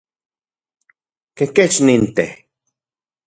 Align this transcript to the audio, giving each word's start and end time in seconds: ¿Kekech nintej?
¿Kekech 1.37 1.77
nintej? 1.85 2.31